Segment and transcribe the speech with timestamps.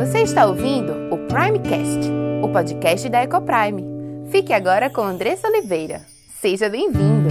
[0.00, 2.10] Você está ouvindo o Primecast,
[2.42, 3.84] o podcast da Ecoprime.
[4.30, 6.00] Fique agora com Andressa Oliveira.
[6.40, 7.28] Seja bem-vindo!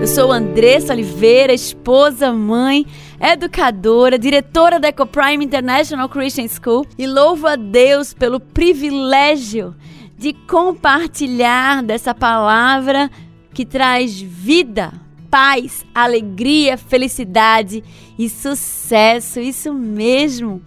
[0.00, 2.84] Eu sou Andressa Oliveira, esposa, mãe,
[3.20, 9.72] educadora, diretora da Ecoprime International Christian School e louvo a Deus pelo privilégio
[10.18, 13.08] de compartilhar dessa palavra
[13.54, 17.82] que traz vida paz, alegria, felicidade
[18.18, 19.40] e sucesso.
[19.40, 20.62] Isso mesmo.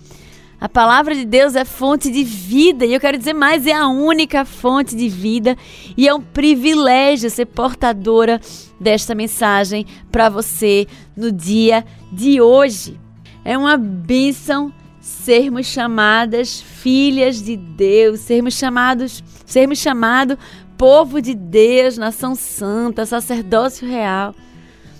[0.61, 3.87] A palavra de Deus é fonte de vida e eu quero dizer mais, é a
[3.87, 5.55] única fonte de vida
[5.95, 8.41] e é um privilégio ser portadora
[8.77, 12.99] desta mensagem para você no dia de hoje.
[13.45, 20.37] É uma bênção sermos chamadas filhas de Deus, sermos chamados, sermos chamado
[20.77, 24.35] povo de Deus, nação santa, sacerdócio real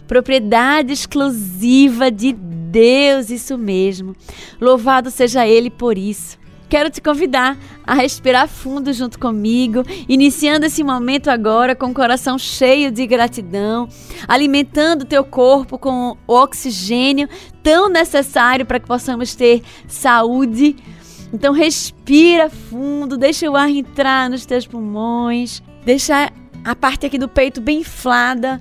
[0.10, 4.16] propriedade exclusiva de Deus, isso mesmo.
[4.60, 6.40] Louvado seja Ele por isso.
[6.68, 12.40] Quero te convidar a respirar fundo junto comigo, iniciando esse momento agora com o coração
[12.40, 13.88] cheio de gratidão,
[14.28, 17.30] alimentando teu corpo com o oxigênio
[17.62, 20.76] tão necessário para que possamos ter saúde.
[21.32, 26.32] Então respira fundo, deixa o ar entrar nos teus pulmões, deixa
[26.64, 28.60] a parte aqui do peito bem inflada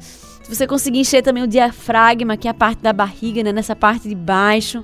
[0.49, 3.77] se você conseguir encher também o diafragma, que é a parte da barriga, né, nessa
[3.77, 4.83] parte de baixo,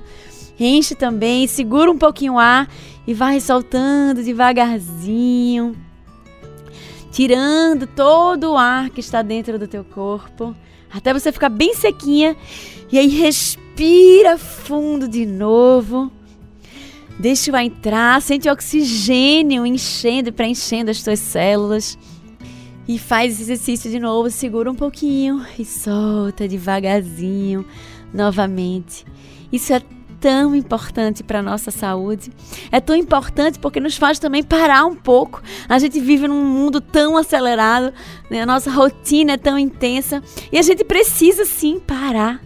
[0.59, 2.69] enche também, segura um pouquinho o ar
[3.07, 5.75] e vai soltando devagarzinho,
[7.11, 10.55] tirando todo o ar que está dentro do teu corpo,
[10.93, 12.37] até você ficar bem sequinha.
[12.91, 16.11] E aí respira fundo de novo.
[17.17, 21.97] Deixa o ar entrar, sente o oxigênio enchendo e preenchendo as tuas células.
[22.87, 27.65] E faz esse exercício de novo, segura um pouquinho e solta devagarzinho
[28.13, 29.03] novamente.
[29.51, 29.81] Isso é
[30.19, 32.31] tão importante para a nossa saúde.
[32.71, 35.41] É tão importante porque nos faz também parar um pouco.
[35.67, 37.93] A gente vive num mundo tão acelerado,
[38.29, 38.41] né?
[38.41, 42.41] a nossa rotina é tão intensa e a gente precisa sim parar.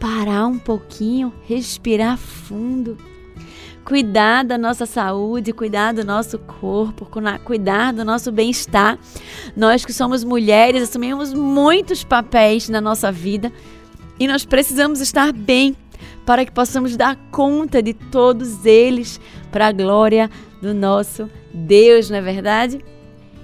[0.00, 2.96] Parar um pouquinho, respirar fundo
[3.88, 7.08] cuidar da nossa saúde, cuidar do nosso corpo,
[7.42, 8.98] cuidar do nosso bem-estar.
[9.56, 13.50] Nós que somos mulheres assumimos muitos papéis na nossa vida
[14.20, 15.74] e nós precisamos estar bem
[16.26, 19.18] para que possamos dar conta de todos eles
[19.50, 22.84] para a glória do nosso Deus, não é verdade?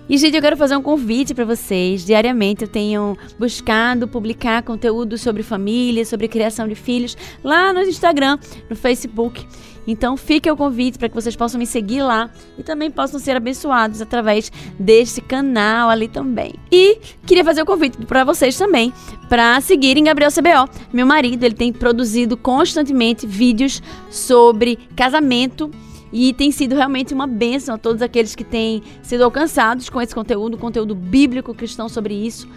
[0.07, 2.05] E, gente, eu quero fazer um convite para vocês.
[2.05, 8.39] Diariamente eu tenho buscado publicar conteúdo sobre família, sobre criação de filhos lá no Instagram,
[8.69, 9.47] no Facebook.
[9.87, 13.37] Então fique o convite para que vocês possam me seguir lá e também possam ser
[13.37, 16.55] abençoados através deste canal ali também.
[16.71, 18.93] E queria fazer o convite para vocês também
[19.29, 20.71] para seguirem Gabriel CBO.
[20.93, 25.71] Meu marido, ele tem produzido constantemente vídeos sobre casamento
[26.13, 30.15] e tem sido realmente uma bênção a todos aqueles que têm sido alcançados com esse
[30.15, 32.49] conteúdo, conteúdo bíblico cristão sobre isso.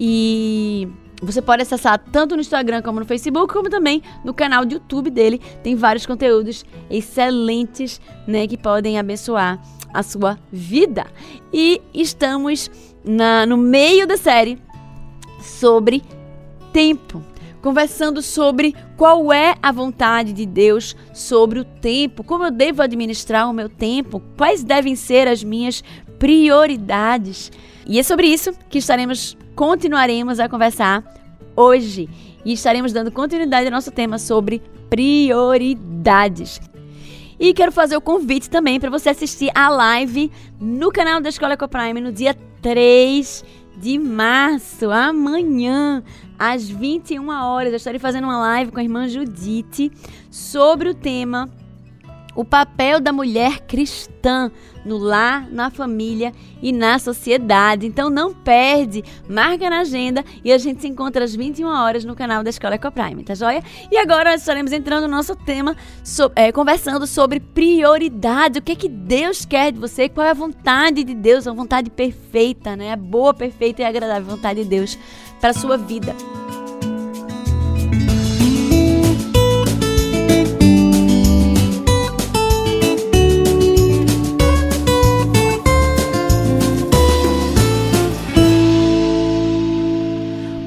[0.00, 0.88] E
[1.20, 5.10] você pode acessar tanto no Instagram como no Facebook, como também no canal do YouTube
[5.10, 5.40] dele.
[5.62, 9.60] Tem vários conteúdos excelentes, né, que podem abençoar
[9.92, 11.06] a sua vida.
[11.52, 12.70] E estamos
[13.04, 14.58] na, no meio da série
[15.40, 16.02] sobre
[16.72, 17.22] tempo,
[17.60, 23.48] conversando sobre qual é a vontade de Deus sobre o tempo, como eu devo administrar
[23.48, 25.82] o meu tempo, quais devem ser as minhas
[26.18, 27.50] prioridades.
[27.86, 31.02] E é sobre isso que estaremos continuaremos a conversar
[31.56, 32.08] hoje
[32.44, 36.60] e estaremos dando continuidade ao nosso tema sobre prioridades.
[37.40, 40.30] E quero fazer o convite também para você assistir a live
[40.60, 43.44] no canal da Escola Ecoprime no dia 3
[43.76, 46.04] de março, amanhã,
[46.38, 47.72] às 21 horas.
[47.72, 49.90] Eu estarei fazendo uma live com a irmã Judite
[50.30, 51.50] sobre o tema
[52.38, 54.48] o papel da mulher cristã
[54.84, 56.32] no lar, na família
[56.62, 57.84] e na sociedade.
[57.84, 62.14] Então não perde, marca na agenda e a gente se encontra às 21 horas no
[62.14, 63.60] canal da Escola Ecoprime, tá joia?
[63.90, 68.60] E agora nós estaremos entrando no nosso tema, so, é, conversando sobre prioridade.
[68.60, 70.08] O que é que Deus quer de você?
[70.08, 71.44] Qual é a vontade de Deus?
[71.48, 72.92] A vontade perfeita, né?
[72.92, 74.96] A boa, perfeita e agradável vontade de Deus
[75.40, 76.14] para sua vida.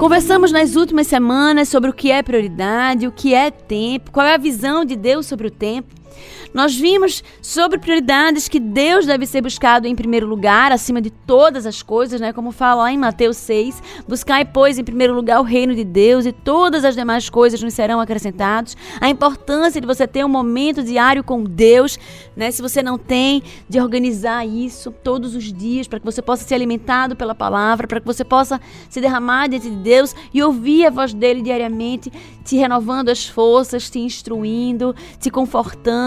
[0.02, 4.34] Conversamos nas últimas semanas sobre o que é prioridade, o que é tempo, qual é
[4.34, 6.01] a visão de Deus sobre o tempo.
[6.54, 11.66] Nós vimos sobre prioridades que Deus deve ser buscado em primeiro lugar, acima de todas
[11.66, 12.34] as coisas, né?
[12.34, 16.26] Como fala lá em Mateus 6, buscai, pois, em primeiro lugar o reino de Deus
[16.26, 18.76] e todas as demais coisas nos serão acrescentados.
[19.00, 21.98] A importância de você ter um momento diário com Deus,
[22.36, 22.52] né?
[22.52, 26.56] Se você não tem, de organizar isso todos os dias para que você possa ser
[26.56, 28.60] alimentado pela palavra, para que você possa
[28.90, 32.12] se derramar diante de Deus e ouvir a voz dele diariamente,
[32.44, 36.01] te renovando as forças, te instruindo, te confortando,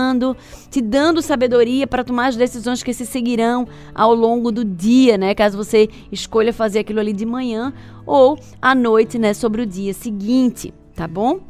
[0.70, 5.35] te dando sabedoria para tomar as decisões que se seguirão ao longo do dia, né?
[5.35, 7.73] Caso você escolha fazer aquilo ali de manhã
[8.06, 11.41] ou à noite, né, sobre o dia seguinte, tá bom?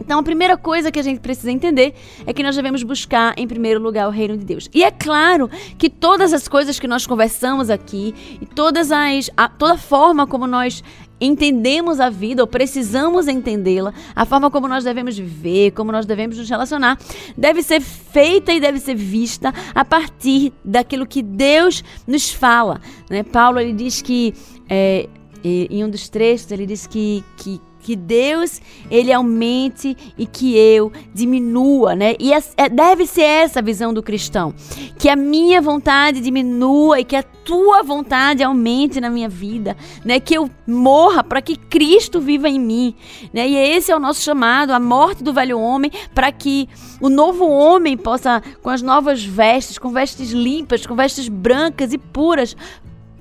[0.00, 1.94] Então, a primeira coisa que a gente precisa entender
[2.24, 4.68] é que nós devemos buscar, em primeiro lugar, o reino de Deus.
[4.72, 9.48] E é claro que todas as coisas que nós conversamos aqui e todas as, a,
[9.48, 10.82] toda a forma como nós
[11.20, 16.38] entendemos a vida ou precisamos entendê-la, a forma como nós devemos viver, como nós devemos
[16.38, 16.98] nos relacionar,
[17.36, 22.80] deve ser feita e deve ser vista a partir daquilo que Deus nos fala.
[23.08, 23.22] Né?
[23.22, 24.34] Paulo ele diz que
[24.68, 25.08] é,
[25.44, 28.60] em um dos trechos ele diz que, que que Deus
[28.90, 32.14] ele aumente e que eu diminua, né?
[32.18, 34.54] E é, deve ser essa a visão do cristão,
[34.98, 40.20] que a minha vontade diminua e que a tua vontade aumente na minha vida, né?
[40.20, 42.94] Que eu morra para que Cristo viva em mim,
[43.32, 43.48] né?
[43.48, 46.68] E esse é o nosso chamado, a morte do velho homem, para que
[47.00, 51.98] o novo homem possa com as novas vestes, com vestes limpas, com vestes brancas e
[51.98, 52.56] puras,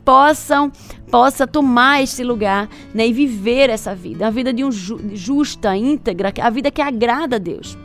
[0.04, 0.72] possam
[1.10, 5.76] possa tomar esse lugar né, e viver essa vida, a vida de um ju justa,
[5.76, 7.78] íntegra, a vida que agrada a Deus.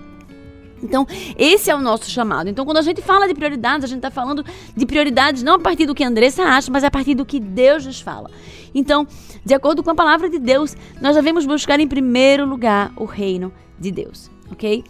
[0.82, 1.06] Então,
[1.38, 2.50] esse é o nosso chamado.
[2.50, 4.44] Então, quando a gente fala de prioridades, a gente está falando
[4.76, 7.40] de prioridades não a partir do que a Andressa acha, mas a partir do que
[7.40, 8.30] Deus nos fala.
[8.74, 9.06] Então,
[9.42, 13.50] de acordo com a palavra de Deus, nós devemos buscar em primeiro lugar o reino
[13.78, 14.84] de Deus, ok?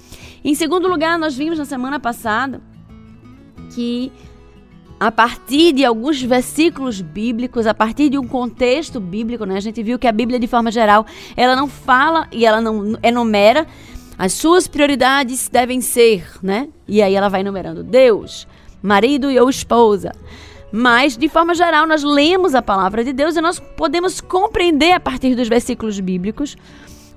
[0.45, 2.61] Em segundo lugar, nós vimos na semana passada
[3.73, 4.11] que
[4.99, 9.57] a partir de alguns versículos bíblicos, a partir de um contexto bíblico, né?
[9.57, 11.07] A gente viu que a Bíblia, de forma geral,
[11.37, 13.67] ela não fala e ela não enumera
[14.17, 16.69] as suas prioridades devem ser, né?
[16.87, 18.47] E aí ela vai enumerando Deus,
[18.81, 20.13] marido e ou esposa.
[20.71, 25.01] Mas, de forma geral, nós lemos a palavra de Deus e nós podemos compreender a
[25.01, 26.57] partir dos versículos bíblicos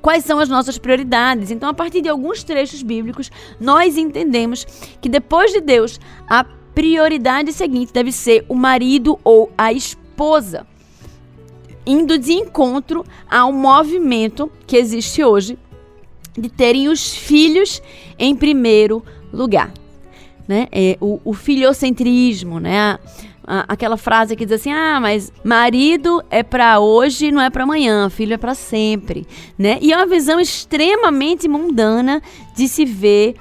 [0.02, 1.52] quais são as nossas prioridades.
[1.52, 4.66] Então, a partir de alguns trechos bíblicos, nós entendemos
[5.02, 6.46] que depois de Deus, a
[6.78, 10.68] prioridade seguinte deve ser o marido ou a esposa,
[11.88, 15.58] indo de encontro ao movimento que existe hoje
[16.38, 17.82] de terem os filhos
[18.20, 19.04] em primeiro
[19.34, 19.74] lugar.
[20.48, 20.68] Né?
[20.72, 23.00] É, o, o filiocentrismo, né?
[23.44, 27.64] A, aquela frase que diz assim: ah, mas marido é para hoje, não é para
[27.64, 29.26] amanhã, filho é para sempre.
[29.58, 29.80] Né?
[29.82, 32.22] E é uma visão extremamente mundana
[32.56, 33.34] de se ver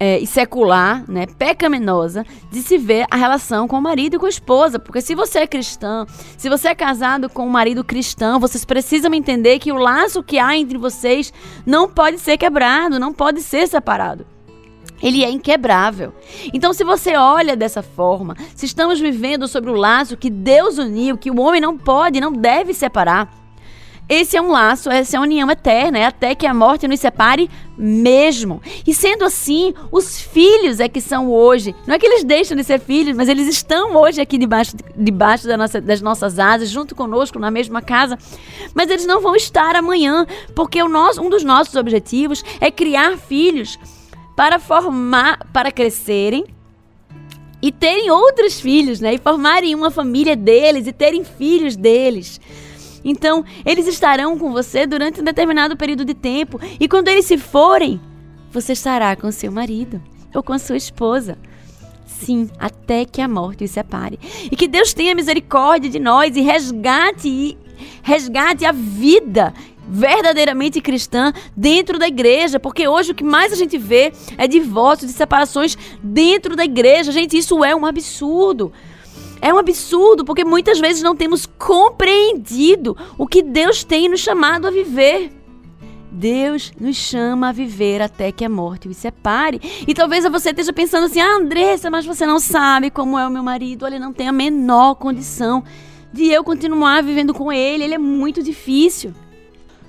[0.00, 4.24] é, e secular, né, pecaminosa, de se ver a relação com o marido e com
[4.24, 4.78] a esposa.
[4.78, 6.06] Porque se você é cristão,
[6.38, 10.38] se você é casado com um marido cristão, vocês precisam entender que o laço que
[10.38, 11.30] há entre vocês
[11.66, 14.26] não pode ser quebrado, não pode ser separado.
[15.02, 16.12] Ele é inquebrável.
[16.52, 21.16] Então, se você olha dessa forma, se estamos vivendo sobre o laço que Deus uniu,
[21.16, 23.39] que o homem não pode, não deve separar,
[24.10, 26.98] esse é um laço, essa é uma união eterna, é até que a morte nos
[26.98, 27.48] separe
[27.78, 28.60] mesmo.
[28.84, 31.76] E sendo assim, os filhos é que são hoje.
[31.86, 35.46] Não é que eles deixam de ser filhos, mas eles estão hoje aqui debaixo, debaixo
[35.46, 38.18] da nossa, das nossas asas, junto conosco, na mesma casa.
[38.74, 43.16] Mas eles não vão estar amanhã, porque o nosso, um dos nossos objetivos é criar
[43.16, 43.78] filhos
[44.34, 46.46] para formar, para crescerem
[47.62, 49.14] e terem outros filhos, né?
[49.14, 52.40] E formarem uma família deles e terem filhos deles.
[53.04, 57.38] Então, eles estarão com você durante um determinado período de tempo, e quando eles se
[57.38, 58.00] forem,
[58.50, 60.02] você estará com seu marido
[60.34, 61.38] ou com sua esposa.
[62.06, 64.18] Sim, até que a morte os separe.
[64.50, 67.56] E que Deus tenha misericórdia de nós e resgate
[68.02, 69.54] resgate a vida
[69.88, 75.10] verdadeiramente cristã dentro da igreja, porque hoje o que mais a gente vê é divórcios,
[75.10, 77.10] de separações dentro da igreja.
[77.10, 78.72] Gente, isso é um absurdo.
[79.40, 84.66] É um absurdo, porque muitas vezes não temos compreendido o que Deus tem nos chamado
[84.66, 85.32] a viver.
[86.12, 89.60] Deus nos chama a viver até que a morte os separe.
[89.86, 93.30] E talvez você esteja pensando assim: ah, Andressa, mas você não sabe como é o
[93.30, 93.86] meu marido.
[93.86, 95.62] Ele não tem a menor condição
[96.12, 97.84] de eu continuar vivendo com ele.
[97.84, 99.14] Ele é muito difícil.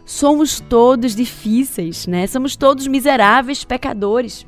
[0.05, 2.27] Somos todos difíceis, né?
[2.27, 4.46] Somos todos miseráveis pecadores.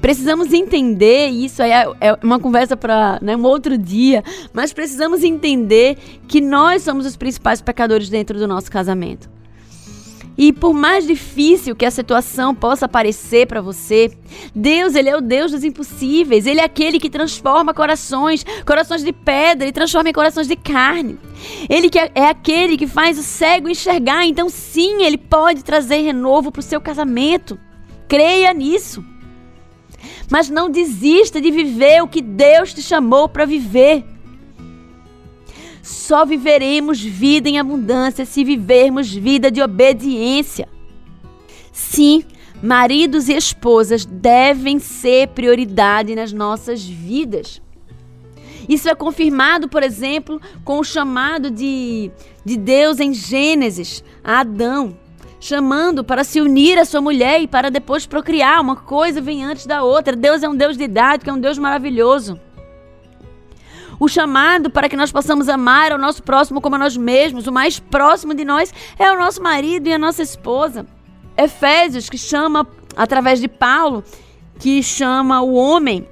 [0.00, 5.96] Precisamos entender, isso é, é uma conversa para né, um outro dia, mas precisamos entender
[6.26, 9.28] que nós somos os principais pecadores dentro do nosso casamento.
[10.38, 14.12] E por mais difícil que a situação possa parecer para você,
[14.54, 16.46] Deus, ele é o Deus dos impossíveis.
[16.46, 21.18] Ele é aquele que transforma corações, corações de pedra e transforma em corações de carne.
[21.68, 24.24] Ele que é, é aquele que faz o cego enxergar.
[24.26, 27.58] Então, sim, ele pode trazer renovo para o seu casamento.
[28.06, 29.04] Creia nisso.
[30.30, 34.04] Mas não desista de viver o que Deus te chamou para viver.
[35.82, 40.68] Só viveremos vida em abundância se vivermos vida de obediência.
[41.72, 42.24] Sim,
[42.62, 47.62] maridos e esposas devem ser prioridade nas nossas vidas.
[48.68, 52.10] Isso é confirmado, por exemplo, com o chamado de,
[52.44, 54.94] de Deus em Gênesis a Adão,
[55.40, 58.60] chamando para se unir à sua mulher e para depois procriar.
[58.60, 60.16] Uma coisa vem antes da outra.
[60.16, 62.38] Deus é um Deus de idade, que é um Deus maravilhoso.
[64.00, 67.52] O chamado para que nós possamos amar o nosso próximo como a nós mesmos, o
[67.52, 70.86] mais próximo de nós é o nosso marido e a nossa esposa.
[71.36, 72.66] Efésios, que chama,
[72.96, 74.04] através de Paulo,
[74.58, 76.06] que chama o homem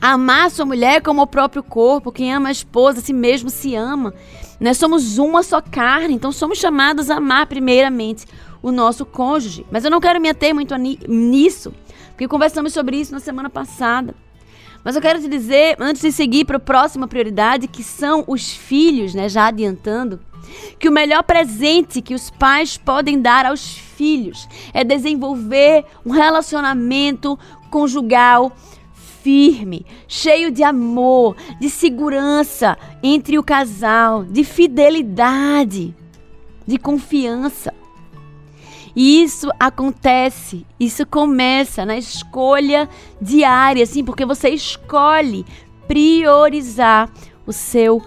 [0.00, 2.12] a amar sua mulher como o próprio corpo.
[2.12, 4.12] Quem ama a esposa, a si mesmo se ama.
[4.60, 8.26] Nós somos uma só carne, então somos chamados a amar primeiramente
[8.60, 9.64] o nosso cônjuge.
[9.70, 11.72] Mas eu não quero me ater muito nisso,
[12.10, 14.14] porque conversamos sobre isso na semana passada.
[14.82, 18.50] Mas eu quero te dizer, antes de seguir para a próxima prioridade, que são os
[18.50, 19.28] filhos, né?
[19.28, 20.20] Já adiantando,
[20.78, 27.38] que o melhor presente que os pais podem dar aos filhos é desenvolver um relacionamento
[27.70, 28.52] conjugal
[29.28, 35.94] firme, cheio de amor, de segurança entre o casal, de fidelidade,
[36.66, 37.74] de confiança.
[38.96, 42.88] E isso acontece, isso começa na escolha
[43.20, 45.44] diária, assim, porque você escolhe
[45.86, 47.12] priorizar
[47.46, 48.00] o seu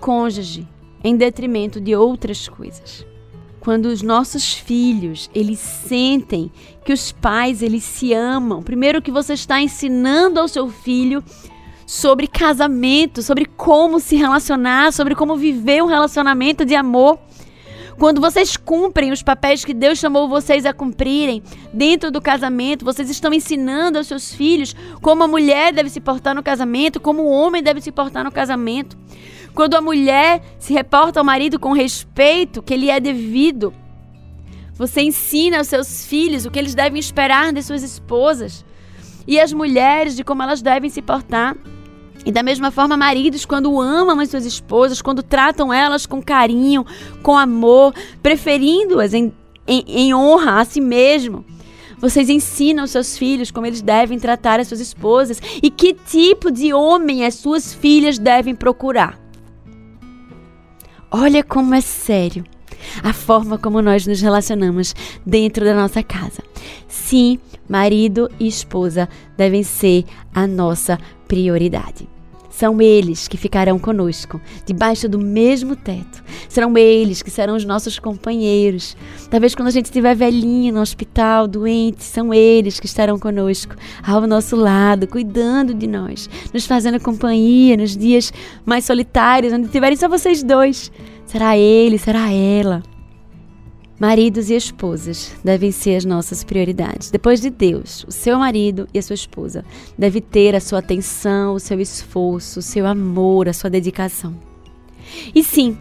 [0.00, 0.64] cônjuge
[1.02, 3.04] em detrimento de outras coisas.
[3.58, 6.52] Quando os nossos filhos, eles sentem
[6.88, 8.62] que os pais, eles se amam.
[8.62, 11.22] Primeiro que você está ensinando ao seu filho
[11.84, 17.18] sobre casamento, sobre como se relacionar, sobre como viver um relacionamento de amor.
[17.98, 21.42] Quando vocês cumprem os papéis que Deus chamou vocês a cumprirem
[21.74, 26.34] dentro do casamento, vocês estão ensinando aos seus filhos como a mulher deve se portar
[26.34, 28.96] no casamento, como o homem deve se portar no casamento.
[29.54, 33.74] Quando a mulher se reporta ao marido com respeito que lhe é devido,
[34.78, 38.64] você ensina aos seus filhos o que eles devem esperar de suas esposas
[39.26, 41.56] e as mulheres de como elas devem se portar.
[42.24, 46.86] E da mesma forma, maridos, quando amam as suas esposas, quando tratam elas com carinho,
[47.22, 47.92] com amor,
[48.22, 49.32] preferindo-as em,
[49.66, 51.44] em, em honra a si mesmo.
[51.98, 56.52] Vocês ensinam aos seus filhos como eles devem tratar as suas esposas e que tipo
[56.52, 59.18] de homem as suas filhas devem procurar.
[61.10, 62.44] Olha como é sério
[63.02, 64.94] a forma como nós nos relacionamos
[65.24, 66.42] dentro da nossa casa.
[66.88, 70.04] Sim, marido e esposa devem ser
[70.34, 72.08] a nossa prioridade.
[72.58, 76.24] São eles que ficarão conosco, debaixo do mesmo teto.
[76.48, 78.96] Serão eles que serão os nossos companheiros.
[79.30, 84.26] Talvez quando a gente estiver velhinho no hospital, doente, são eles que estarão conosco, ao
[84.26, 88.32] nosso lado, cuidando de nós, nos fazendo companhia nos dias
[88.66, 90.90] mais solitários, onde tiverem só vocês dois.
[91.26, 92.82] Será ele, será ela.
[93.98, 97.10] Maridos e esposas devem ser as nossas prioridades.
[97.10, 99.64] Depois de Deus, o seu marido e a sua esposa
[99.98, 104.36] deve ter a sua atenção, o seu esforço, o seu amor, a sua dedicação.
[105.34, 105.76] E sim,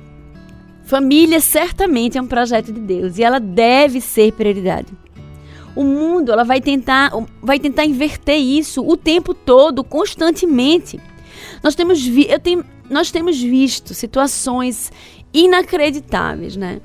[0.84, 4.92] família certamente é um projeto de Deus e ela deve ser prioridade.
[5.76, 11.00] O mundo ela vai tentar, vai tentar inverter isso o tempo todo, constantemente.
[11.64, 14.92] Nós temos, vi, eu tenho, nós temos visto situações
[15.32, 16.82] inacreditáveis, né?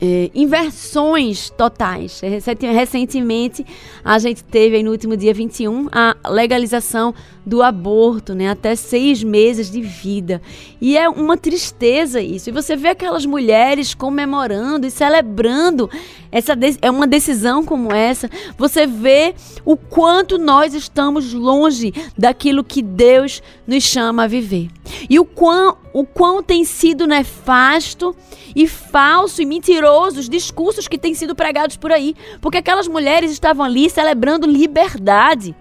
[0.00, 2.20] É, inversões totais.
[2.20, 3.64] Recentemente,
[4.04, 7.14] a gente teve no último dia 21 a legalização
[7.46, 8.50] do aborto, né?
[8.50, 10.42] Até seis meses de vida.
[10.80, 12.50] E é uma tristeza isso.
[12.50, 15.88] E você vê aquelas mulheres comemorando e celebrando
[16.32, 18.28] essa é uma decisão como essa.
[18.58, 19.34] Você vê
[19.64, 24.68] o quanto nós estamos longe daquilo que Deus nos chama a viver.
[25.08, 28.14] E o quão, o quão tem sido nefasto
[28.54, 32.14] e falso e mentiroso os discursos que têm sido pregados por aí.
[32.40, 35.54] Porque aquelas mulheres estavam ali celebrando liberdade.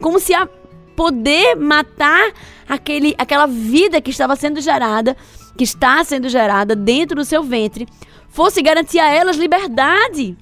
[0.00, 0.48] Como se a
[0.96, 2.32] poder matar
[2.68, 5.16] aquele, aquela vida que estava sendo gerada,
[5.56, 7.86] que está sendo gerada dentro do seu ventre,
[8.28, 10.36] fosse garantir a elas liberdade.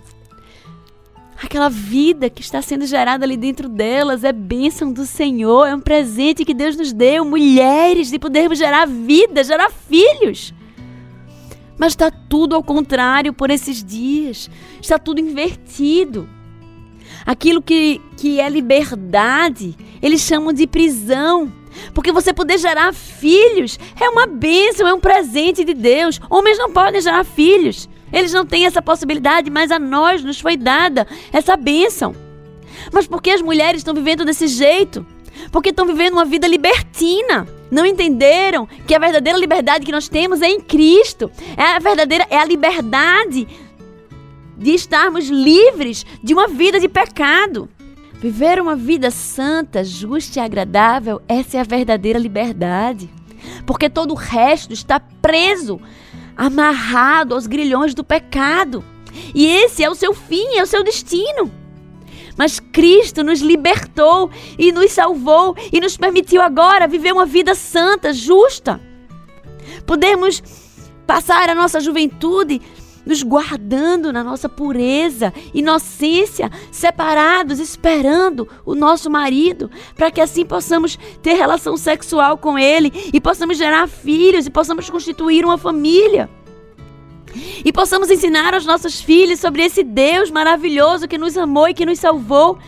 [1.43, 5.81] Aquela vida que está sendo gerada ali dentro delas é bênção do Senhor, é um
[5.81, 10.55] presente que Deus nos deu, mulheres, de podermos gerar vida, gerar filhos.
[11.77, 14.49] Mas está tudo ao contrário por esses dias.
[14.81, 16.29] Está tudo invertido.
[17.27, 21.53] Aquilo que, que é liberdade, eles chamam de prisão.
[21.93, 26.21] Porque você poder gerar filhos é uma bênção, é um presente de Deus.
[26.31, 27.89] Homens não podem gerar filhos.
[28.13, 32.15] Eles não têm essa possibilidade, mas a nós nos foi dada essa bênção.
[32.93, 35.05] Mas por que as mulheres estão vivendo desse jeito?
[35.51, 37.47] Porque estão vivendo uma vida libertina.
[37.71, 41.31] Não entenderam que a verdadeira liberdade que nós temos é em Cristo.
[41.57, 43.49] É a verdadeira é a liberdade
[44.57, 47.69] de estarmos livres de uma vida de pecado.
[48.15, 53.11] Viver uma vida santa, justa e agradável, essa é a verdadeira liberdade.
[53.67, 55.81] Porque todo o resto está preso,
[56.37, 58.83] amarrado aos grilhões do pecado.
[59.35, 61.51] E esse é o seu fim, é o seu destino.
[62.37, 68.13] Mas Cristo nos libertou e nos salvou e nos permitiu agora viver uma vida santa,
[68.13, 68.81] justa.
[69.87, 70.43] Podemos
[71.07, 72.61] passar a nossa juventude
[73.05, 80.99] nos guardando na nossa pureza, inocência, separados, esperando o nosso marido, para que assim possamos
[81.23, 86.29] ter relação sexual com ele e possamos gerar filhos e possamos constituir uma família.
[87.65, 91.85] E possamos ensinar aos nossos filhos sobre esse Deus maravilhoso que nos amou e que
[91.85, 92.59] nos salvou,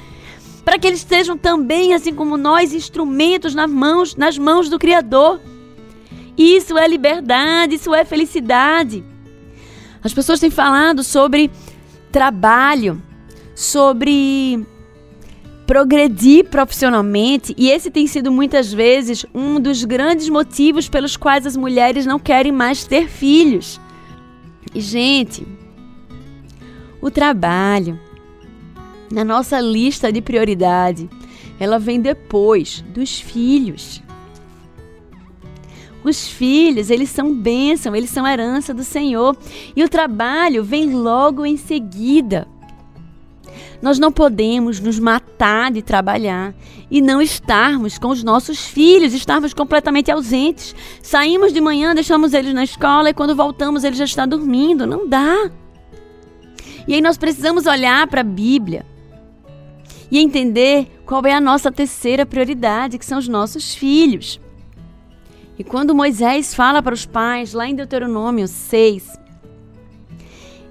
[0.64, 5.40] para que eles sejam também, assim como nós, instrumentos nas mãos, nas mãos do Criador.
[6.36, 9.04] Isso é liberdade, isso é felicidade.
[10.02, 11.50] As pessoas têm falado sobre
[12.12, 13.02] trabalho,
[13.54, 14.64] sobre
[15.66, 21.56] progredir profissionalmente, e esse tem sido muitas vezes um dos grandes motivos pelos quais as
[21.56, 23.80] mulheres não querem mais ter filhos.
[24.72, 25.46] E, gente,
[27.00, 27.98] o trabalho,
[29.12, 31.08] na nossa lista de prioridade,
[31.58, 34.02] ela vem depois dos filhos.
[36.06, 39.36] Os filhos, eles são bênção, eles são herança do Senhor.
[39.74, 42.46] E o trabalho vem logo em seguida.
[43.82, 46.54] Nós não podemos nos matar de trabalhar
[46.88, 50.76] e não estarmos com os nossos filhos, estarmos completamente ausentes.
[51.02, 54.86] Saímos de manhã, deixamos eles na escola e quando voltamos ele já está dormindo.
[54.86, 55.50] Não dá.
[56.86, 58.86] E aí nós precisamos olhar para a Bíblia
[60.08, 64.38] e entender qual é a nossa terceira prioridade, que são os nossos filhos.
[65.58, 69.18] E quando Moisés fala para os pais, lá em Deuteronômio 6,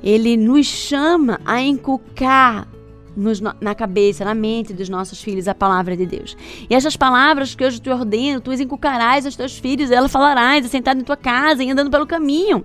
[0.04, 2.68] ele nos chama a inculcar
[3.16, 6.38] nos, na cabeça, na mente dos nossos filhos a palavra de Deus.
[6.70, 10.66] E essas palavras que hoje te ordeno, tu as inculcarás aos teus filhos, ela falarás,
[10.68, 12.64] sentado em tua casa e andando pelo caminho.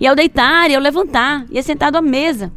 [0.00, 2.52] E ao deitar, e ao levantar, e é sentado à mesa.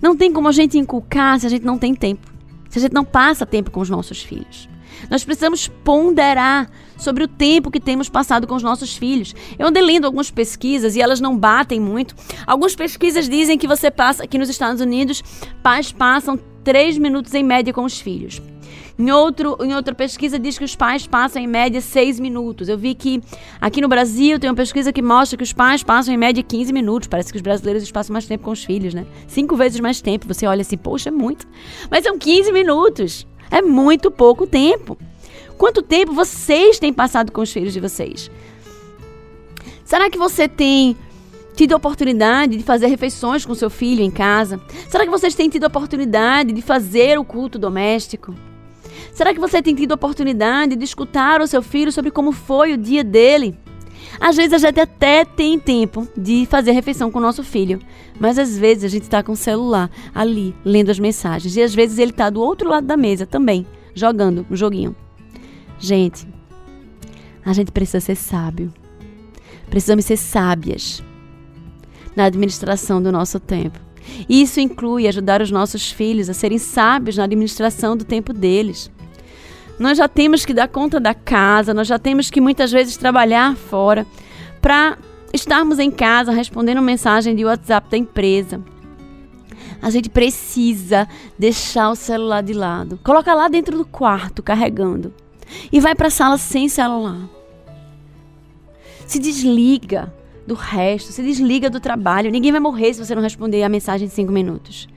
[0.00, 2.26] Não tem como a gente inculcar se a gente não tem tempo.
[2.70, 4.68] Se a gente não passa tempo com os nossos filhos.
[5.10, 6.70] Nós precisamos ponderar
[7.02, 9.34] sobre o tempo que temos passado com os nossos filhos.
[9.58, 12.14] Eu andei lendo algumas pesquisas e elas não batem muito.
[12.46, 15.22] Algumas pesquisas dizem que você passa, aqui nos Estados Unidos,
[15.62, 18.40] pais passam três minutos em média com os filhos.
[18.98, 22.68] Em, outro, em outra pesquisa diz que os pais passam em média seis minutos.
[22.68, 23.20] Eu vi que
[23.60, 26.72] aqui no Brasil tem uma pesquisa que mostra que os pais passam em média 15
[26.72, 27.08] minutos.
[27.08, 29.06] Parece que os brasileiros passam mais tempo com os filhos, né?
[29.26, 30.26] Cinco vezes mais tempo.
[30.28, 31.48] Você olha assim, poxa, é muito.
[31.90, 33.26] Mas são 15 minutos.
[33.50, 34.96] É muito pouco tempo.
[35.62, 38.28] Quanto tempo vocês têm passado com os filhos de vocês?
[39.84, 40.96] Será que você tem
[41.54, 44.60] tido a oportunidade de fazer refeições com seu filho em casa?
[44.88, 48.34] Será que vocês têm tido a oportunidade de fazer o culto doméstico?
[49.12, 52.72] Será que você tem tido a oportunidade de escutar o seu filho sobre como foi
[52.72, 53.56] o dia dele?
[54.18, 57.78] Às vezes a gente até tem tempo de fazer refeição com o nosso filho,
[58.18, 61.72] mas às vezes a gente está com o celular ali, lendo as mensagens, e às
[61.72, 64.96] vezes ele está do outro lado da mesa também, jogando um joguinho.
[65.82, 66.28] Gente,
[67.44, 68.72] a gente precisa ser sábio.
[69.68, 71.02] Precisamos ser sábias
[72.14, 73.80] na administração do nosso tempo.
[74.28, 78.92] Isso inclui ajudar os nossos filhos a serem sábios na administração do tempo deles.
[79.76, 83.56] Nós já temos que dar conta da casa, nós já temos que muitas vezes trabalhar
[83.56, 84.06] fora
[84.60, 84.96] para
[85.32, 88.62] estarmos em casa respondendo mensagem de WhatsApp da empresa.
[89.80, 93.00] A gente precisa deixar o celular de lado.
[93.02, 95.12] Coloca lá dentro do quarto carregando
[95.70, 97.28] e vai para a sala sem celular.
[99.06, 100.12] Se desliga
[100.46, 102.30] do resto, se desliga do trabalho.
[102.30, 104.88] Ninguém vai morrer se você não responder a mensagem de cinco minutos.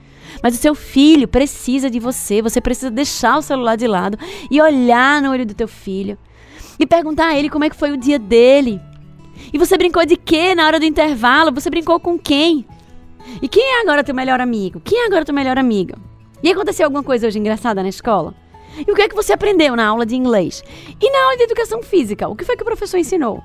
[0.41, 2.41] Mas o seu filho precisa de você.
[2.41, 4.17] Você precisa deixar o celular de lado
[4.49, 6.17] e olhar no olho do teu filho
[6.79, 8.81] e perguntar a ele como é que foi o dia dele.
[9.53, 11.53] E você brincou de quê na hora do intervalo?
[11.53, 12.65] Você brincou com quem?
[13.41, 14.79] E quem é agora teu melhor amigo?
[14.83, 15.97] Quem é agora teu melhor amiga?
[16.43, 18.33] E aconteceu alguma coisa hoje engraçada na escola?
[18.77, 20.63] E o que é que você aprendeu na aula de inglês?
[20.99, 22.27] E na aula de educação física?
[22.27, 23.43] O que foi que o professor ensinou?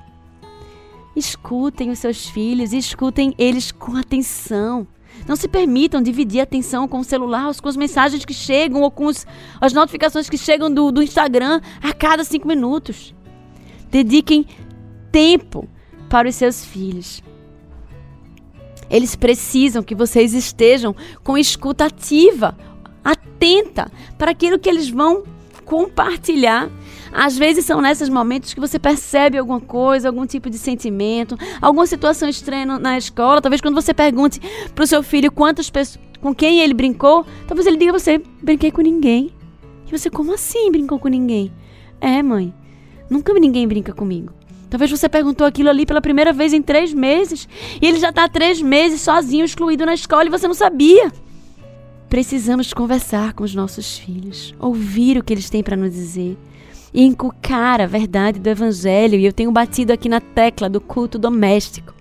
[1.15, 4.87] Escutem os seus filhos, escutem eles com atenção.
[5.27, 8.89] Não se permitam dividir a atenção com o celular, com as mensagens que chegam ou
[8.89, 9.25] com os,
[9.59, 13.13] as notificações que chegam do, do Instagram a cada cinco minutos.
[13.89, 14.45] Dediquem
[15.11, 15.67] tempo
[16.09, 17.21] para os seus filhos.
[18.89, 22.57] Eles precisam que vocês estejam com escuta ativa,
[23.41, 25.23] atenta para aquilo que eles vão
[25.65, 26.69] compartilhar
[27.13, 31.85] às vezes são nesses momentos que você percebe alguma coisa, algum tipo de sentimento, alguma
[31.85, 33.41] situação estranha na escola.
[33.41, 34.39] Talvez quando você pergunte
[34.73, 38.21] para o seu filho quantas pessoas, com quem ele brincou, talvez ele diga a você:
[38.41, 39.33] brinquei com ninguém.
[39.85, 41.51] E você, como assim brincou com ninguém?
[41.99, 42.53] É, mãe,
[43.09, 44.31] nunca ninguém brinca comigo.
[44.69, 47.45] Talvez você perguntou aquilo ali pela primeira vez em três meses
[47.81, 51.11] e ele já está três meses sozinho, excluído na escola e você não sabia.
[52.11, 56.37] Precisamos conversar com os nossos filhos, ouvir o que eles têm para nos dizer
[56.93, 59.17] e encucar a verdade do Evangelho.
[59.17, 61.93] E eu tenho batido aqui na tecla do culto doméstico,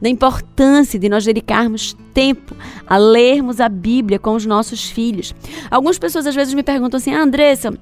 [0.00, 2.54] da importância de nós dedicarmos tempo
[2.86, 5.34] a lermos a Bíblia com os nossos filhos.
[5.68, 7.76] Algumas pessoas às vezes me perguntam assim: ah, Andressa,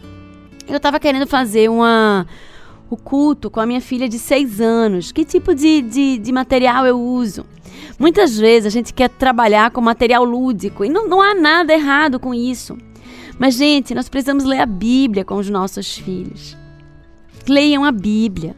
[0.67, 2.27] eu estava querendo fazer uma
[2.89, 5.13] o culto com a minha filha de seis anos.
[5.13, 7.45] Que tipo de, de, de, material eu uso?
[7.99, 12.19] Muitas vezes a gente quer trabalhar com material lúdico e não, não há nada errado
[12.19, 12.77] com isso.
[13.39, 16.57] Mas, gente, nós precisamos ler a Bíblia com os nossos filhos.
[17.49, 18.57] Leiam a Bíblia.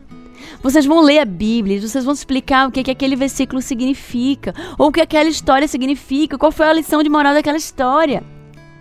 [0.62, 4.88] Vocês vão ler a Bíblia, vocês vão explicar o que, que aquele versículo significa, ou
[4.88, 8.22] o que aquela história significa, qual foi a lição de moral daquela história.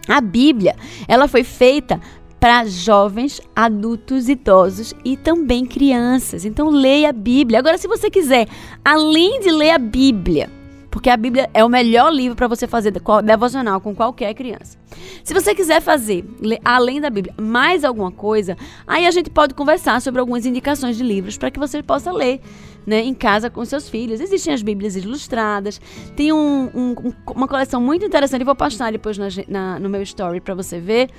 [0.08, 0.76] A Bíblia,
[1.08, 2.00] ela foi feita
[2.46, 6.46] para jovens, adultos, idosos e também crianças.
[6.46, 7.58] Então leia a Bíblia.
[7.58, 8.48] Agora, se você quiser,
[8.86, 10.48] além de ler a Bíblia,
[10.92, 14.78] porque a Bíblia é o melhor livro para você fazer devocional com qualquer criança.
[15.24, 16.24] Se você quiser fazer,
[16.64, 18.56] além da Bíblia, mais alguma coisa,
[18.86, 22.42] aí a gente pode conversar sobre algumas indicações de livros para que você possa ler.
[22.86, 24.22] Né, em casa com seus filhos.
[24.22, 25.82] Existem as Bíblias ilustradas,
[26.16, 30.04] tem um, um, uma coleção muito interessante, eu vou postar depois na, na, no meu
[30.04, 31.10] story para você ver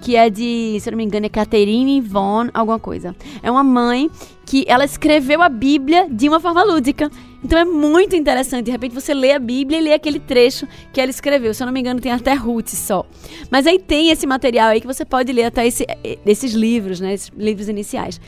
[0.00, 3.14] que é de, se não me engano, é Catherine Von, alguma coisa.
[3.42, 4.10] É uma mãe
[4.46, 7.10] que ela escreveu a Bíblia de uma forma lúdica.
[7.44, 8.66] Então é muito interessante.
[8.66, 11.52] De repente você lê a Bíblia e lê aquele trecho que ela escreveu.
[11.52, 13.04] Se eu não me engano, tem até Ruth só.
[13.50, 15.86] Mas aí tem esse material aí que você pode ler até esse,
[16.24, 17.14] esses livros, né?
[17.14, 18.20] Esses livros iniciais.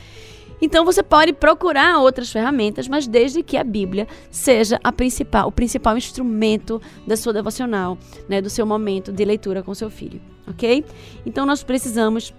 [0.61, 5.51] Então você pode procurar outras ferramentas, mas desde que a Bíblia seja a principal, o
[5.51, 7.97] principal instrumento da sua devocional,
[8.29, 10.85] né, do seu momento de leitura com seu filho, ok?
[11.25, 12.33] Então nós precisamos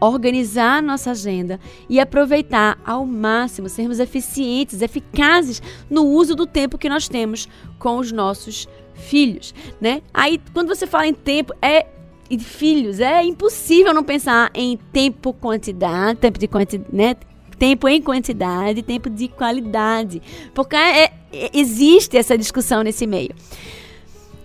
[0.00, 6.88] organizar nossa agenda e aproveitar ao máximo, sermos eficientes, eficazes no uso do tempo que
[6.88, 7.46] nós temos
[7.78, 10.02] com os nossos filhos, né?
[10.12, 11.86] Aí, quando você fala em tempo, é
[12.30, 17.16] e filhos, é impossível não pensar em tempo, quantidade, tempo de quantidade, né?
[17.58, 20.22] Tempo em quantidade, tempo de qualidade,
[20.54, 23.34] porque é, é, existe essa discussão nesse meio.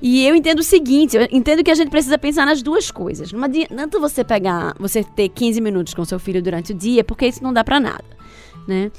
[0.07, 3.33] E eu entendo o seguinte, eu entendo que a gente precisa pensar nas duas coisas.
[3.33, 7.25] Não adianta você pegar, você ter 15 minutos com seu filho durante o dia, porque
[7.25, 8.05] isso não dá para nada,
[8.67, 8.91] né?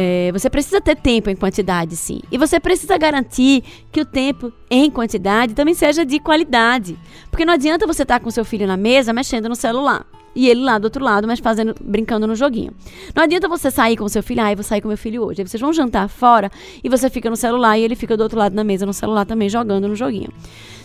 [0.00, 2.20] É, você precisa ter tempo em quantidade, sim.
[2.30, 6.96] E você precisa garantir que o tempo em quantidade também seja de qualidade.
[7.32, 10.06] Porque não adianta você estar com seu filho na mesa mexendo no celular
[10.36, 12.70] e ele lá do outro lado, mas fazendo, brincando no joguinho.
[13.12, 15.42] Não adianta você sair com seu filho, ah, eu vou sair com meu filho hoje.
[15.42, 16.48] Aí vocês vão jantar fora
[16.84, 19.26] e você fica no celular e ele fica do outro lado da mesa no celular
[19.26, 20.28] também jogando no joguinho.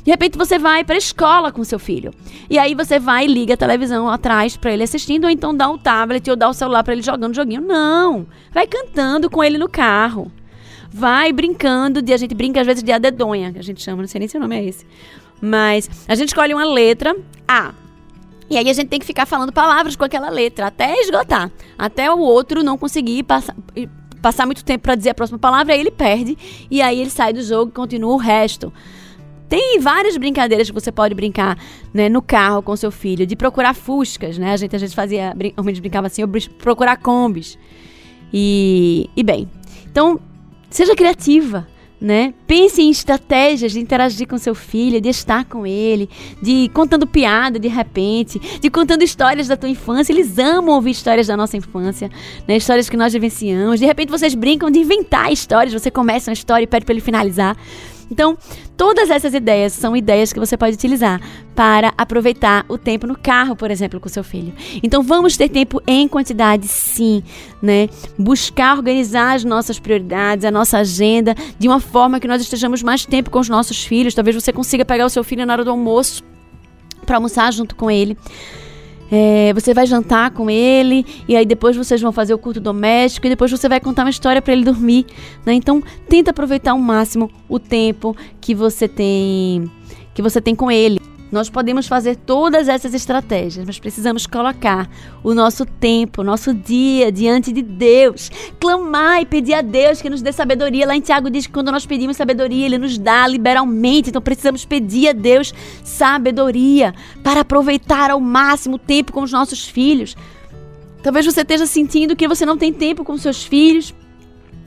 [0.04, 2.14] De repente você vai para a escola com seu filho.
[2.50, 5.70] E aí você vai e liga a televisão atrás para ele assistindo, ou então dá
[5.70, 7.62] o tablet ou dá o celular para ele jogando joguinho.
[7.62, 8.28] Não!
[8.54, 10.32] Vai cantando com ele no carro.
[10.92, 14.08] Vai brincando, de, a gente brinca às vezes de adedonha, que a gente chama, não
[14.08, 14.86] sei nem se o nome é esse.
[15.42, 17.16] Mas a gente escolhe uma letra
[17.48, 17.74] A.
[18.50, 22.12] E aí a gente tem que ficar falando palavras com aquela letra até esgotar, até
[22.12, 23.56] o outro não conseguir passar,
[24.22, 26.38] passar muito tempo para dizer a próxima palavra, aí ele perde
[26.70, 28.72] e aí ele sai do jogo e continua o resto.
[29.54, 31.60] Tem várias brincadeiras que você pode brincar
[31.94, 34.52] né, no carro com seu filho, de procurar fuscas, né?
[34.52, 36.24] A gente a gente fazia, a gente brincava assim,
[36.58, 37.56] procurar combis.
[38.34, 39.48] E, e bem,
[39.86, 40.20] então
[40.72, 41.68] seja criativa,
[42.02, 42.34] né?
[42.48, 46.10] Pense em estratégias de interagir com seu filho, de estar com ele,
[46.42, 50.12] de contando piada de repente, de contando histórias da tua infância.
[50.12, 52.10] Eles amam ouvir histórias da nossa infância,
[52.48, 52.58] né?
[52.58, 53.80] Histórias que nós vivenciamos.
[53.80, 57.02] De repente vocês brincam de inventar histórias, você começa uma história e pede para ele
[57.02, 57.56] finalizar.
[58.14, 58.38] Então,
[58.78, 61.20] todas essas ideias são ideias que você pode utilizar
[61.56, 64.54] para aproveitar o tempo no carro, por exemplo, com seu filho.
[64.84, 67.24] Então, vamos ter tempo em quantidade, sim,
[67.60, 67.90] né?
[68.18, 73.04] Buscar organizar as nossas prioridades, a nossa agenda, de uma forma que nós estejamos mais
[73.04, 74.14] tempo com os nossos filhos.
[74.14, 76.24] Talvez você consiga pegar o seu filho na hora do almoço
[77.04, 78.16] para almoçar junto com ele.
[79.16, 83.28] É, você vai jantar com ele e aí depois vocês vão fazer o culto doméstico
[83.28, 85.06] e depois você vai contar uma história para ele dormir,
[85.46, 85.54] né?
[85.54, 89.70] Então tenta aproveitar ao máximo o tempo que você tem
[90.16, 91.00] que você tem com ele.
[91.34, 94.88] Nós podemos fazer todas essas estratégias, mas precisamos colocar
[95.24, 98.30] o nosso tempo, o nosso dia diante de Deus.
[98.60, 100.86] Clamar e pedir a Deus que nos dê sabedoria.
[100.86, 104.10] Lá em Tiago diz que quando nós pedimos sabedoria, Ele nos dá liberalmente.
[104.10, 106.94] Então precisamos pedir a Deus sabedoria
[107.24, 110.16] para aproveitar ao máximo o tempo com os nossos filhos.
[111.02, 113.92] Talvez você esteja sentindo que você não tem tempo com seus filhos.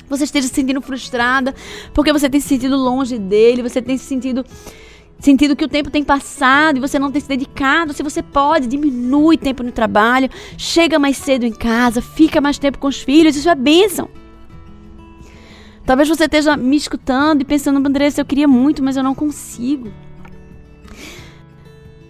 [0.09, 1.55] Você esteja se sentindo frustrada
[1.95, 4.45] porque você tem se sentido longe dele, você tem se sentido
[5.19, 7.93] sentido que o tempo tem passado e você não tem se dedicado.
[7.93, 12.79] Se você pode, diminui tempo no trabalho, chega mais cedo em casa, fica mais tempo
[12.79, 14.09] com os filhos, isso é bênção.
[15.85, 19.93] Talvez você esteja me escutando e pensando, Andressa, eu queria muito, mas eu não consigo.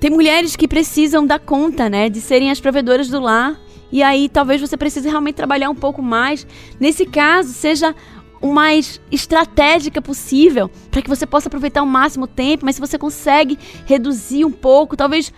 [0.00, 3.60] Tem mulheres que precisam dar conta, né, de serem as provedoras do lar.
[3.92, 6.46] E aí talvez você precise realmente trabalhar um pouco mais.
[6.80, 7.94] Nesse caso, seja
[8.40, 12.98] o mais estratégica possível para que você possa aproveitar o máximo tempo, mas se você
[12.98, 15.32] consegue reduzir um pouco, talvez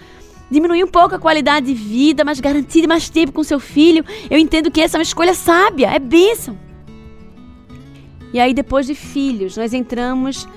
[0.51, 4.39] diminuir um pouco a qualidade de vida, mas garantir mais tempo com seu filho, eu
[4.39, 6.59] entendo que essa é uma escolha sábia, é bênção.
[8.33, 10.49] E aí depois de filhos, nós entramos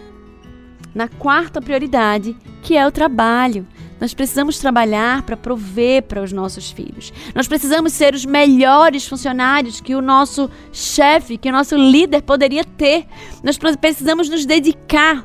[0.93, 3.65] na quarta prioridade, que é o trabalho.
[4.01, 7.13] Nós precisamos trabalhar para prover para os nossos filhos.
[7.35, 12.65] Nós precisamos ser os melhores funcionários que o nosso chefe, que o nosso líder poderia
[12.65, 13.05] ter.
[13.43, 15.23] Nós precisamos nos dedicar,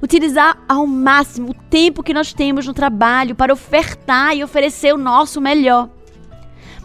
[0.00, 4.98] utilizar ao máximo o tempo que nós temos no trabalho para ofertar e oferecer o
[4.98, 5.90] nosso melhor.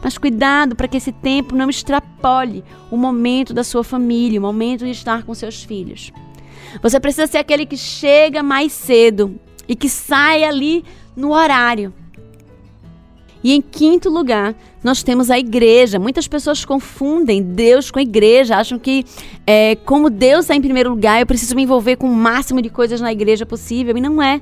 [0.03, 4.85] Mas cuidado para que esse tempo não extrapole o momento da sua família, o momento
[4.85, 6.11] de estar com seus filhos.
[6.81, 10.83] Você precisa ser aquele que chega mais cedo e que sai ali
[11.15, 11.93] no horário.
[13.43, 15.99] E em quinto lugar, nós temos a igreja.
[15.99, 19.05] Muitas pessoas confundem Deus com a igreja, acham que,
[19.45, 22.71] é, como Deus está em primeiro lugar, eu preciso me envolver com o máximo de
[22.71, 23.95] coisas na igreja possível.
[23.95, 24.41] E não é.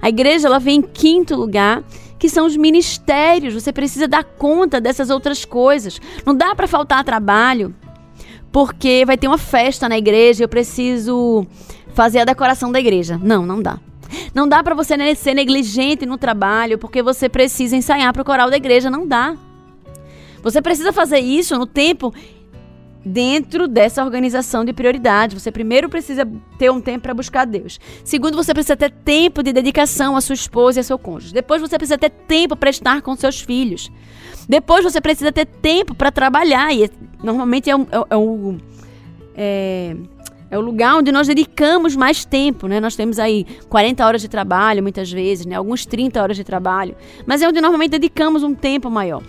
[0.00, 1.82] A igreja ela vem em quinto lugar,
[2.18, 3.52] que são os ministérios.
[3.52, 6.00] Você precisa dar conta dessas outras coisas.
[6.24, 7.74] Não dá para faltar trabalho,
[8.50, 11.46] porque vai ter uma festa na igreja e eu preciso
[11.92, 13.20] fazer a decoração da igreja.
[13.22, 13.78] Não, não dá.
[14.34, 18.50] Não dá para você ser negligente no trabalho porque você precisa ensaiar para o coral
[18.50, 18.90] da igreja.
[18.90, 19.36] Não dá.
[20.42, 22.12] Você precisa fazer isso no tempo
[23.04, 25.40] dentro dessa organização de prioridades.
[25.40, 27.80] Você primeiro precisa ter um tempo para buscar Deus.
[28.04, 31.32] Segundo, você precisa ter tempo de dedicação à sua esposa e ao seu cônjuge.
[31.32, 33.90] Depois, você precisa ter tempo para estar com seus filhos.
[34.48, 36.72] Depois, você precisa ter tempo para trabalhar.
[36.72, 36.90] E
[37.22, 38.58] normalmente é, um, é, um,
[39.34, 39.96] é,
[40.50, 42.80] é o lugar onde nós dedicamos mais tempo, né?
[42.80, 45.56] Nós temos aí 40 horas de trabalho, muitas vezes, né?
[45.56, 46.96] Alguns 30 horas de trabalho.
[47.26, 49.22] Mas é onde normalmente dedicamos um tempo maior.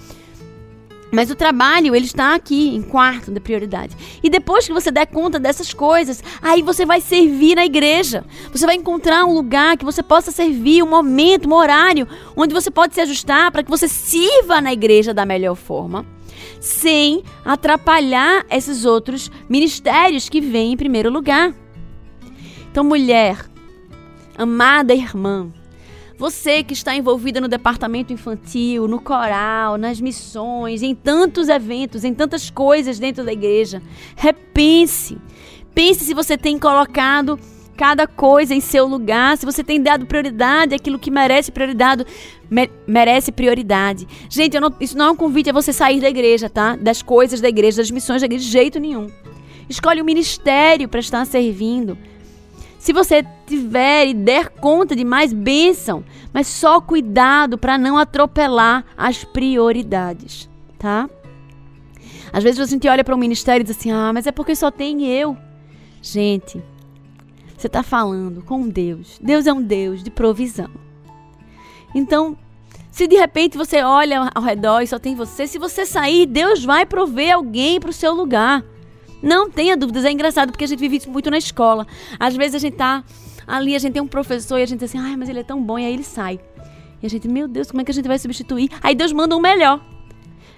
[1.12, 3.98] Mas o trabalho, ele está aqui em quarto de prioridade.
[4.22, 8.24] E depois que você der conta dessas coisas, aí você vai servir na igreja.
[8.52, 12.70] Você vai encontrar um lugar que você possa servir, um momento, um horário, onde você
[12.70, 16.06] pode se ajustar para que você sirva na igreja da melhor forma
[16.60, 21.54] sem atrapalhar esses outros ministérios que vêm em primeiro lugar.
[22.72, 23.46] Então, mulher,
[24.38, 25.50] amada irmã,
[26.18, 32.14] você que está envolvida no departamento infantil, no coral, nas missões, em tantos eventos, em
[32.14, 33.82] tantas coisas dentro da igreja,
[34.16, 35.18] repense.
[35.74, 37.40] Pense se você tem colocado
[37.80, 42.06] cada coisa em seu lugar, se você tem dado prioridade àquilo que merece prioridade,
[42.52, 44.06] me, merece prioridade.
[44.30, 46.76] Gente, não, isso não é um convite a você sair da igreja, tá?
[46.76, 49.10] Das coisas da igreja, das missões da igreja, de jeito nenhum.
[49.70, 51.98] Escolhe um ministério para estar servindo.
[52.78, 58.84] Se você tiver e der conta de mais bênção, mas só cuidado para não atropelar
[58.98, 61.10] as prioridades, tá?
[62.34, 64.54] Às vezes a gente olha para um ministério e diz assim: ah, mas é porque
[64.54, 65.38] só tem eu.
[66.02, 66.62] Gente,
[67.62, 69.20] você está falando com Deus.
[69.22, 70.70] Deus é um Deus de provisão.
[71.94, 72.38] Então,
[72.92, 76.64] se de repente você olha ao redor e só tem você, se você sair, Deus
[76.64, 78.64] vai prover alguém para o seu lugar.
[79.22, 80.06] Não tenha dúvidas.
[80.06, 81.86] É engraçado porque a gente vive isso muito na escola.
[82.20, 83.04] Às vezes a gente tá
[83.46, 85.44] ali, a gente tem um professor e a gente diz assim, ai, mas ele é
[85.44, 86.40] tão bom, e aí ele sai.
[87.02, 88.70] E a gente, meu Deus, como é que a gente vai substituir?
[88.82, 89.84] Aí Deus manda um melhor.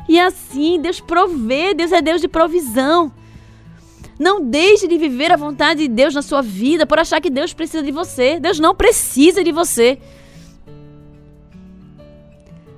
[0.07, 3.11] E assim, Deus provê, Deus é Deus de provisão.
[4.21, 7.55] Não deixe de viver a vontade de Deus na sua vida por achar que Deus
[7.55, 8.39] precisa de você.
[8.39, 9.97] Deus não precisa de você.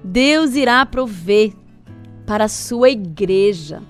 [0.01, 1.51] Deus irá prover
[2.25, 3.83] para a sua igreja,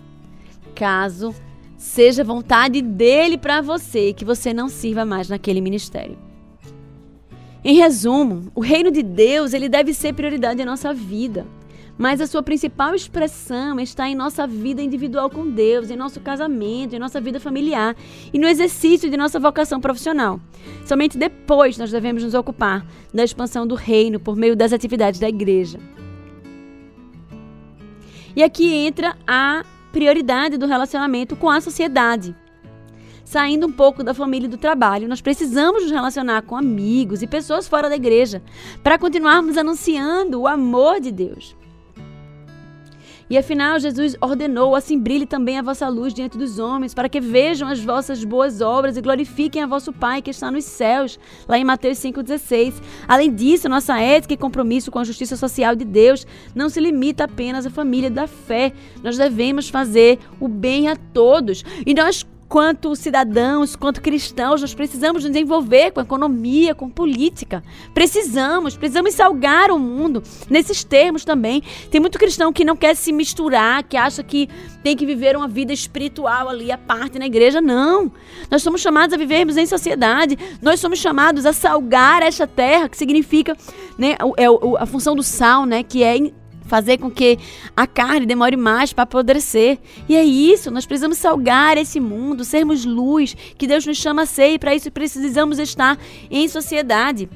[0.73, 1.35] caso
[1.77, 6.17] seja vontade dele para você que você não sirva mais naquele ministério.
[7.63, 11.45] Em resumo, o reino de Deus ele deve ser prioridade em nossa vida.
[11.97, 16.95] Mas a sua principal expressão está em nossa vida individual com Deus, em nosso casamento,
[16.95, 17.95] em nossa vida familiar
[18.33, 20.39] e no exercício de nossa vocação profissional.
[20.85, 25.29] Somente depois nós devemos nos ocupar da expansão do reino por meio das atividades da
[25.29, 25.79] igreja.
[28.35, 32.35] E aqui entra a prioridade do relacionamento com a sociedade.
[33.23, 37.27] Saindo um pouco da família e do trabalho, nós precisamos nos relacionar com amigos e
[37.27, 38.41] pessoas fora da igreja
[38.83, 41.55] para continuarmos anunciando o amor de Deus.
[43.29, 47.19] E afinal, Jesus ordenou: assim brilhe também a vossa luz diante dos homens, para que
[47.19, 51.19] vejam as vossas boas obras e glorifiquem a vosso Pai que está nos céus.
[51.47, 52.75] Lá em Mateus 5,16.
[53.07, 57.23] Além disso, nossa ética e compromisso com a justiça social de Deus não se limita
[57.25, 58.73] apenas à família da fé.
[59.03, 61.63] Nós devemos fazer o bem a todos.
[61.85, 67.63] E nós quanto cidadãos, quanto cristãos, nós precisamos nos envolver com economia, com política.
[67.95, 71.63] Precisamos, precisamos salgar o mundo nesses termos também.
[71.89, 74.47] Tem muito cristão que não quer se misturar, que acha que
[74.83, 77.59] tem que viver uma vida espiritual ali à parte na igreja.
[77.59, 78.11] Não.
[78.51, 80.37] Nós somos chamados a vivermos em sociedade.
[80.61, 83.57] Nós somos chamados a salgar esta terra, que significa,
[83.97, 84.45] né, é
[84.77, 86.31] a função do sal, né, que é
[86.65, 87.37] fazer com que
[87.75, 89.79] a carne demore mais para apodrecer.
[90.07, 94.25] E é isso, nós precisamos salgar esse mundo, sermos luz, que Deus nos chama a
[94.25, 95.97] ser, e para isso precisamos estar
[96.29, 97.29] em sociedade.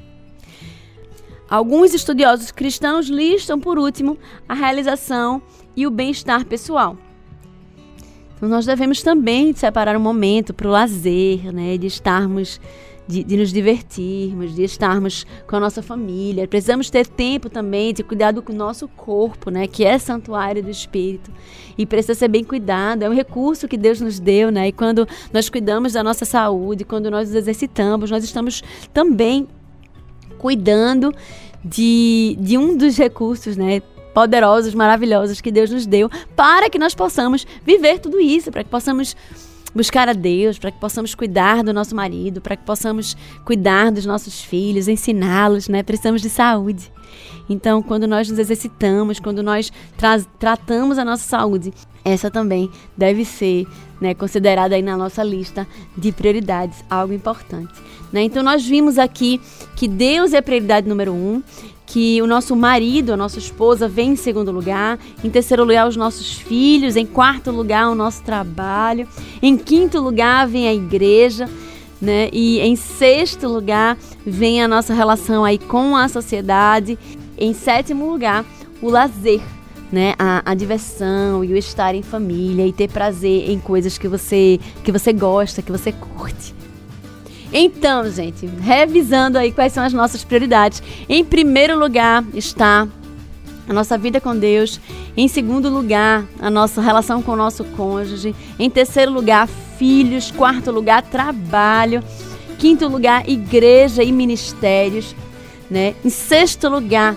[1.48, 5.40] Alguns estudiosos cristãos listam, por último, a realização
[5.74, 6.96] e o bem-estar pessoal.
[8.36, 12.60] Então, nós devemos também separar um momento para o lazer, né, de estarmos
[13.08, 16.46] de, de, nos divertirmos, de estarmos com a nossa família.
[16.46, 19.66] Precisamos ter tempo também de cuidado com o nosso corpo, né?
[19.66, 21.30] Que é santuário do Espírito.
[21.78, 23.02] E precisa ser bem cuidado.
[23.02, 24.68] É um recurso que Deus nos deu, né?
[24.68, 29.48] E quando nós cuidamos da nossa saúde, quando nós nos exercitamos, nós estamos também
[30.36, 31.12] cuidando
[31.64, 33.80] de, de um dos recursos, né?
[34.12, 38.70] Poderosos, maravilhosos que Deus nos deu para que nós possamos viver tudo isso, para que
[38.70, 39.16] possamos
[39.74, 44.06] buscar a Deus, para que possamos cuidar do nosso marido, para que possamos cuidar dos
[44.06, 45.82] nossos filhos, ensiná-los, né?
[45.82, 46.92] Precisamos de saúde.
[47.48, 51.72] Então, quando nós nos exercitamos, quando nós tra tratamos a nossa saúde,
[52.04, 53.66] essa também deve ser
[54.00, 57.72] né, considerada aí na nossa lista de prioridades, algo importante.
[58.12, 58.22] Né?
[58.22, 59.40] Então, nós vimos aqui
[59.76, 61.42] que Deus é prioridade número um,
[61.88, 64.98] que o nosso marido, a nossa esposa, vem em segundo lugar.
[65.24, 66.96] Em terceiro lugar, os nossos filhos.
[66.96, 69.08] Em quarto lugar, o nosso trabalho.
[69.40, 71.48] Em quinto lugar, vem a igreja.
[72.00, 72.28] Né?
[72.30, 76.98] E em sexto lugar, vem a nossa relação aí com a sociedade.
[77.38, 78.44] Em sétimo lugar,
[78.82, 79.40] o lazer.
[79.90, 84.06] Né, a, a, diversão e o estar em família e ter prazer em coisas que
[84.06, 86.57] você que você gosta, que você curte.
[87.52, 90.82] Então, gente, revisando aí quais são as nossas prioridades.
[91.08, 92.86] Em primeiro lugar está
[93.68, 94.80] a nossa vida com Deus.
[95.16, 98.34] Em segundo lugar, a nossa relação com o nosso cônjuge.
[98.58, 100.30] Em terceiro lugar, filhos.
[100.30, 102.02] Quarto lugar, trabalho.
[102.58, 105.14] Quinto lugar, igreja e ministérios.
[105.70, 105.94] Né?
[106.04, 107.14] Em sexto lugar,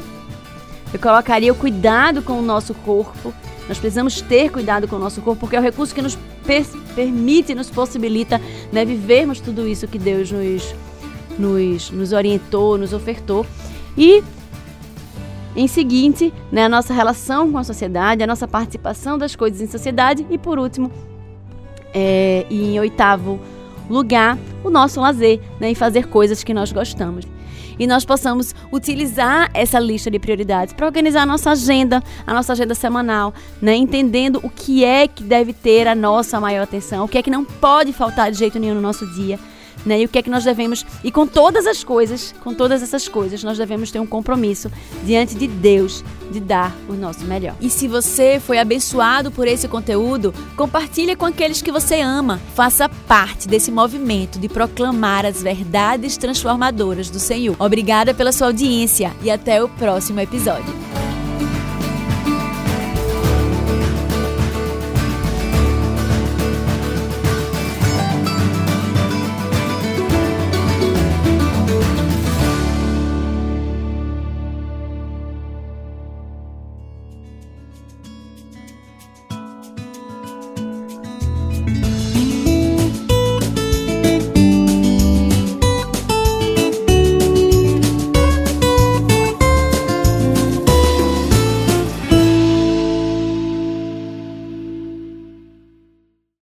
[0.93, 3.33] eu colocaria o cuidado com o nosso corpo.
[3.71, 6.65] Nós precisamos ter cuidado com o nosso corpo, porque é o recurso que nos per
[6.93, 10.75] permite, nos possibilita né, vivermos tudo isso que Deus nos,
[11.39, 13.45] nos, nos orientou, nos ofertou.
[13.97, 14.21] E
[15.55, 19.67] em seguinte, né, a nossa relação com a sociedade, a nossa participação das coisas em
[19.67, 20.91] sociedade e por último,
[21.93, 23.39] é, e em oitavo
[23.89, 27.25] lugar, o nosso lazer, né, em fazer coisas que nós gostamos
[27.77, 32.53] e nós possamos utilizar essa lista de prioridades para organizar a nossa agenda, a nossa
[32.53, 33.75] agenda semanal, né?
[33.75, 37.29] entendendo o que é que deve ter a nossa maior atenção, o que é que
[37.29, 39.39] não pode faltar de jeito nenhum no nosso dia
[39.86, 40.01] né?
[40.01, 43.07] E o que é que nós devemos e com todas as coisas, com todas essas
[43.07, 44.71] coisas, nós devemos ter um compromisso
[45.03, 47.55] diante de Deus de dar o nosso melhor.
[47.60, 52.39] E se você foi abençoado por esse conteúdo, compartilhe com aqueles que você ama.
[52.55, 57.55] Faça parte desse movimento de proclamar as verdades transformadoras do Senhor.
[57.60, 61.11] Obrigada pela sua audiência e até o próximo episódio.